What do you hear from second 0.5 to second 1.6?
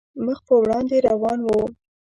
وړاندې روان